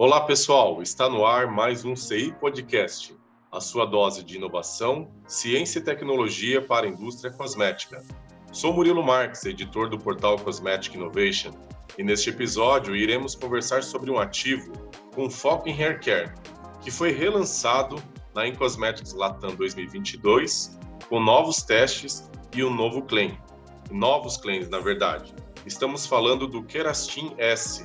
[0.00, 0.80] Olá, pessoal.
[0.80, 3.16] Está no ar mais um CI Podcast,
[3.50, 8.04] a sua dose de inovação, ciência e tecnologia para a indústria cosmética.
[8.52, 11.50] Sou Murilo Marques, editor do portal Cosmetic Innovation,
[11.98, 14.70] e neste episódio iremos conversar sobre um ativo
[15.16, 16.32] com foco em hair care,
[16.80, 18.00] que foi relançado
[18.36, 20.78] na Incosmetics Latam 2022
[21.08, 23.36] com novos testes e um novo claim.
[23.90, 25.34] Novos claims, na verdade.
[25.66, 27.84] Estamos falando do Kerastin S,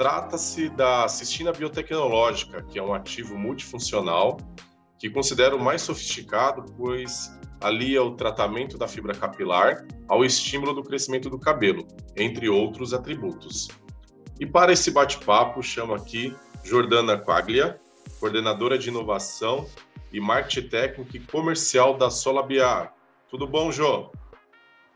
[0.00, 4.38] Trata-se da cistina biotecnológica, que é um ativo multifuncional
[4.98, 7.30] que considero mais sofisticado, pois
[7.60, 13.68] alia o tratamento da fibra capilar ao estímulo do crescimento do cabelo, entre outros atributos.
[14.40, 17.78] E para esse bate-papo, chamo aqui Jordana Quaglia,
[18.18, 19.66] coordenadora de inovação
[20.10, 22.94] e marketing técnico e comercial da Solabiar.
[23.28, 24.10] Tudo bom, Jô?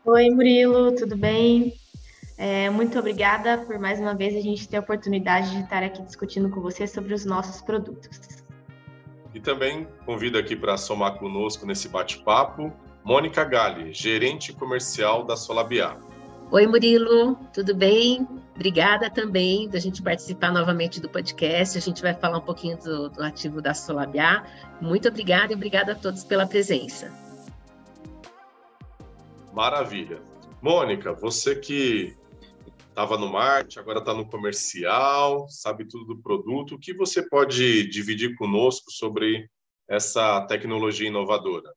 [0.03, 1.75] Oi, Murilo, tudo bem?
[2.37, 6.01] É, muito obrigada por mais uma vez a gente ter a oportunidade de estar aqui
[6.01, 8.43] discutindo com você sobre os nossos produtos.
[9.33, 15.99] E também convido aqui para somar conosco nesse bate-papo Mônica Galli, gerente comercial da Solabiar.
[16.51, 18.27] Oi, Murilo, tudo bem?
[18.55, 21.77] Obrigada também da gente participar novamente do podcast.
[21.77, 24.47] A gente vai falar um pouquinho do, do ativo da Solabiar.
[24.81, 27.11] Muito obrigada e obrigada a todos pela presença.
[29.53, 30.19] Maravilha.
[30.61, 32.15] Mônica, você que
[32.95, 36.75] estava no marketing, agora está no comercial, sabe tudo do produto.
[36.75, 39.49] O que você pode dividir conosco sobre
[39.85, 41.75] essa tecnologia inovadora?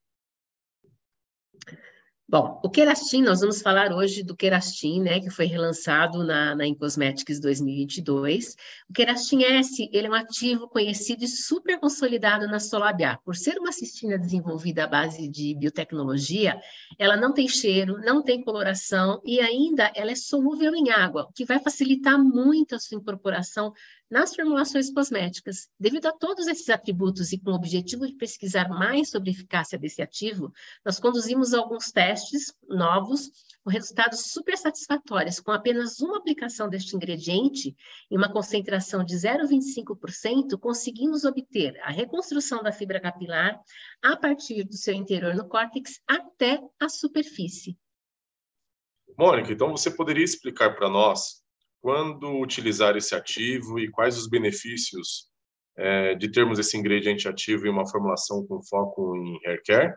[2.30, 6.66] Bom, o Kerastin, nós vamos falar hoje do Kerastin, né, que foi relançado na, na
[6.66, 8.54] Incosmetics 2022.
[8.86, 13.18] O Kerastin S, ele é um ativo conhecido e super consolidado na Solabiar.
[13.24, 16.60] Por ser uma cistina desenvolvida à base de biotecnologia,
[16.98, 21.32] ela não tem cheiro, não tem coloração e ainda ela é solúvel em água, o
[21.32, 23.72] que vai facilitar muito a sua incorporação
[24.10, 25.68] nas formulações cosméticas.
[25.78, 29.78] Devido a todos esses atributos e com o objetivo de pesquisar mais sobre a eficácia
[29.78, 30.52] desse ativo,
[30.84, 33.30] nós conduzimos alguns testes novos
[33.62, 35.40] com resultados super satisfatórios.
[35.40, 37.76] Com apenas uma aplicação deste ingrediente,
[38.10, 43.60] em uma concentração de 0,25%, conseguimos obter a reconstrução da fibra capilar
[44.02, 47.76] a partir do seu interior no córtex até a superfície.
[49.18, 51.42] Mônica, então você poderia explicar para nós
[51.80, 55.28] quando utilizar esse ativo e quais os benefícios
[55.76, 59.94] é, de termos esse ingrediente ativo em uma formulação com foco em hair care?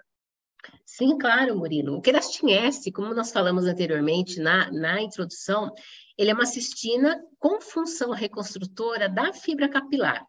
[0.85, 1.97] Sim, claro, Murilo.
[1.97, 5.71] O Kerastin S, como nós falamos anteriormente na, na introdução,
[6.17, 10.23] ele é uma cistina com função reconstrutora da fibra capilar.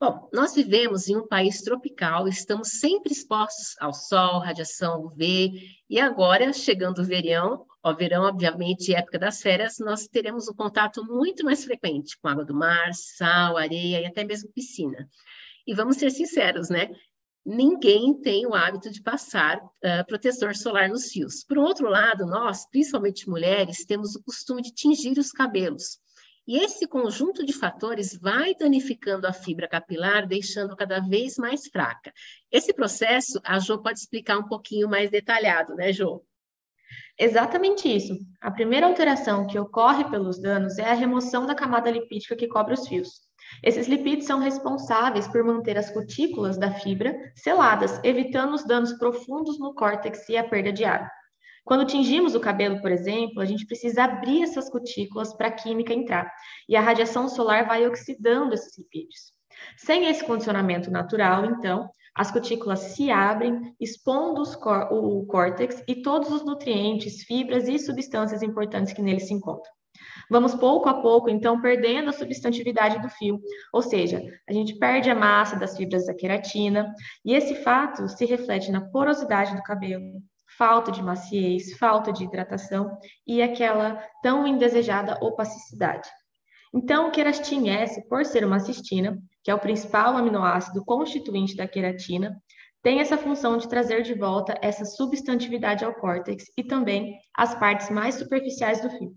[0.00, 5.52] Bom, nós vivemos em um país tropical, estamos sempre expostos ao sol, radiação UV,
[5.88, 11.04] e agora, chegando o verão, o verão, obviamente, época das férias, nós teremos um contato
[11.04, 15.08] muito mais frequente com água do mar, sal, areia e até mesmo piscina.
[15.66, 16.90] E vamos ser sinceros, né?
[17.46, 21.44] Ninguém tem o hábito de passar uh, protetor solar nos fios.
[21.44, 25.98] Por outro lado, nós, principalmente mulheres, temos o costume de tingir os cabelos.
[26.46, 32.12] E esse conjunto de fatores vai danificando a fibra capilar, deixando cada vez mais fraca.
[32.52, 36.22] Esse processo, a Jo pode explicar um pouquinho mais detalhado, né, Jo?
[37.18, 38.14] Exatamente isso.
[38.40, 42.74] A primeira alteração que ocorre pelos danos é a remoção da camada lipídica que cobre
[42.74, 43.22] os fios.
[43.62, 49.58] Esses lipídios são responsáveis por manter as cutículas da fibra seladas, evitando os danos profundos
[49.58, 51.08] no córtex e a perda de água.
[51.64, 55.94] Quando tingimos o cabelo, por exemplo, a gente precisa abrir essas cutículas para a química
[55.94, 56.30] entrar,
[56.68, 59.32] e a radiação solar vai oxidando esses lipídios.
[59.78, 64.42] Sem esse condicionamento natural, então, as cutículas se abrem, expondo
[64.90, 69.72] o córtex e todos os nutrientes, fibras e substâncias importantes que nele se encontram.
[70.30, 73.40] Vamos pouco a pouco, então, perdendo a substantividade do fio,
[73.72, 76.92] ou seja, a gente perde a massa das fibras da queratina,
[77.24, 80.22] e esse fato se reflete na porosidade do cabelo,
[80.58, 86.08] falta de maciez, falta de hidratação e aquela tão indesejada opacidade.
[86.74, 91.68] Então, o querastin S, por ser uma cistina, que é o principal aminoácido constituinte da
[91.68, 92.36] queratina,
[92.82, 97.88] tem essa função de trazer de volta essa substantividade ao córtex e também às partes
[97.90, 99.14] mais superficiais do fio.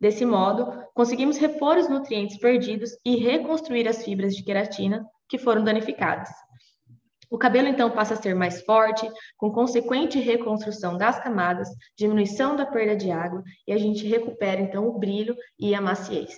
[0.00, 5.64] Desse modo, conseguimos repor os nutrientes perdidos e reconstruir as fibras de queratina que foram
[5.64, 6.28] danificadas.
[7.28, 12.64] O cabelo então passa a ser mais forte, com consequente reconstrução das camadas, diminuição da
[12.64, 16.34] perda de água e a gente recupera então o brilho e a maciez.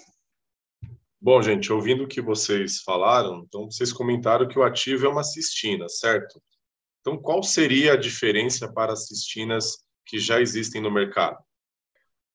[1.20, 5.24] Bom, gente, ouvindo o que vocês falaram, então vocês comentaram que o ativo é uma
[5.24, 6.40] cistina, certo?
[7.00, 11.36] Então, qual seria a diferença para as cistinas que já existem no mercado?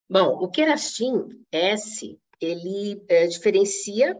[0.09, 4.19] Bom, o Kerastin S, ele é, diferencia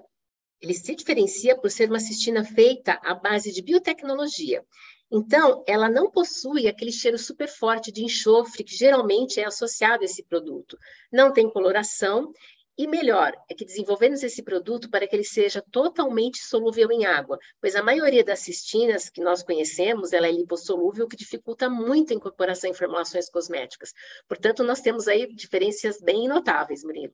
[0.63, 4.63] ele se diferencia por ser uma cistina feita à base de biotecnologia.
[5.11, 10.05] Então, ela não possui aquele cheiro super forte de enxofre que geralmente é associado a
[10.05, 10.77] esse produto.
[11.11, 12.31] Não tem coloração
[12.77, 17.37] e melhor, é que desenvolvemos esse produto para que ele seja totalmente solúvel em água,
[17.61, 22.13] pois a maioria das cistinas que nós conhecemos, ela é lipossolúvel, o que dificulta muito
[22.13, 23.93] a incorporação em formulações cosméticas.
[24.29, 27.13] Portanto, nós temos aí diferenças bem notáveis, Murilo.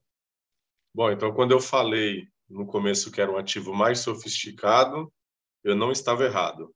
[0.94, 5.12] Bom, então quando eu falei no começo que era um ativo mais sofisticado,
[5.64, 6.74] eu não estava errado.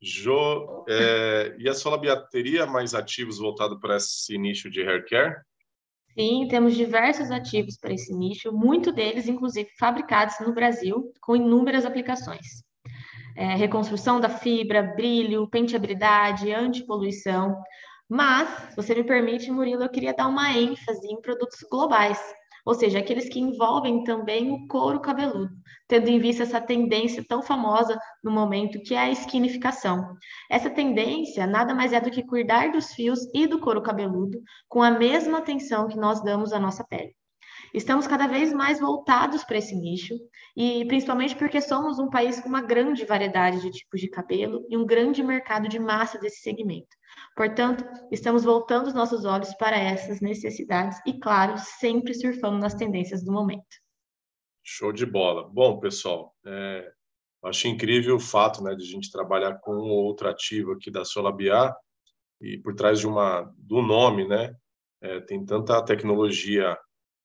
[0.00, 5.36] Jo, é, e a Solabia teria mais ativos voltados para esse nicho de hair care?
[6.18, 11.86] Sim, temos diversos ativos para esse nicho, muito deles, inclusive, fabricados no Brasil, com inúmeras
[11.86, 12.62] aplicações.
[13.36, 17.56] É, reconstrução da fibra, brilho, penteabilidade, antipoluição.
[18.08, 22.18] Mas, se você me permite, Murilo, eu queria dar uma ênfase em produtos globais,
[22.64, 25.50] ou seja, aqueles que envolvem também o couro cabeludo,
[25.88, 30.16] tendo em vista essa tendência tão famosa no momento que é a esquinificação.
[30.50, 34.82] Essa tendência nada mais é do que cuidar dos fios e do couro cabeludo com
[34.82, 37.14] a mesma atenção que nós damos à nossa pele.
[37.72, 40.14] Estamos cada vez mais voltados para esse nicho,
[40.56, 44.76] e principalmente porque somos um país com uma grande variedade de tipos de cabelo e
[44.76, 46.94] um grande mercado de massa desse segmento.
[47.34, 53.24] Portanto, estamos voltando os nossos olhos para essas necessidades e, claro, sempre surfando nas tendências
[53.24, 53.64] do momento.
[54.62, 55.48] Show de bola.
[55.48, 56.92] Bom, pessoal, é,
[57.44, 61.74] acho incrível o fato né, de a gente trabalhar com outro ativo aqui da Solabiar
[62.40, 64.54] e por trás de uma do nome, né,
[65.00, 66.76] é, tem tanta tecnologia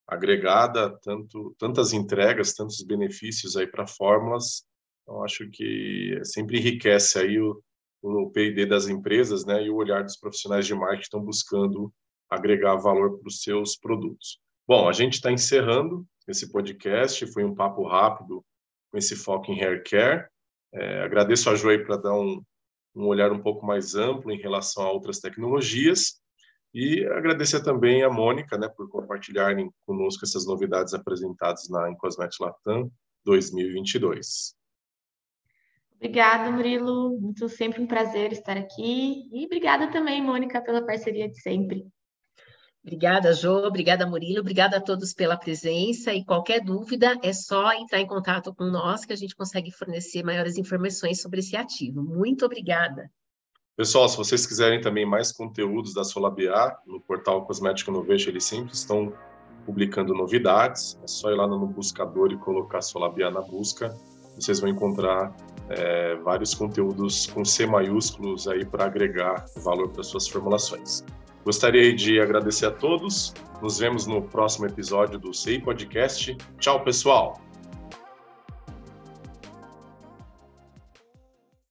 [0.08, 4.64] agregada, tanto tantas entregas, tantos benefícios aí para fórmulas.
[5.04, 7.62] Então acho que sempre enriquece aí o,
[8.02, 11.94] o P&D das empresas, né, e o olhar dos profissionais de marketing estão buscando
[12.30, 14.40] agregar valor para os seus produtos.
[14.68, 18.44] Bom, a gente está encerrando esse podcast, foi um papo rápido
[18.92, 20.28] com esse foco em hair care.
[20.74, 22.42] É, agradeço a Joey para dar um,
[22.94, 26.22] um olhar um pouco mais amplo em relação a outras tecnologias
[26.78, 32.92] e agradecer também a Mônica, né, por compartilharem conosco essas novidades apresentadas na Encosmet Latam
[33.26, 34.56] 2022.
[35.96, 37.20] Obrigada, Murilo.
[37.20, 39.28] Muito sempre um prazer estar aqui.
[39.34, 41.84] E obrigada também, Mônica, pela parceria de sempre.
[42.84, 43.66] Obrigada, Jô.
[43.66, 44.42] Obrigada, Murilo.
[44.42, 46.14] Obrigada a todos pela presença.
[46.14, 50.22] E qualquer dúvida, é só entrar em contato com nós que a gente consegue fornecer
[50.22, 52.04] maiores informações sobre esse ativo.
[52.04, 53.10] Muito obrigada.
[53.78, 58.74] Pessoal, se vocês quiserem também mais conteúdos da Solabiar, no portal Cosmético Innovation, eles sempre
[58.74, 59.14] estão
[59.68, 60.98] publicando novidades.
[61.04, 63.96] É só ir lá no buscador e colocar Solabiar na busca.
[64.36, 65.32] Vocês vão encontrar
[65.70, 71.06] é, vários conteúdos com C maiúsculos aí para agregar valor para suas formulações.
[71.46, 73.32] Gostaria de agradecer a todos.
[73.62, 76.36] Nos vemos no próximo episódio do CI Podcast.
[76.60, 77.47] Tchau, pessoal!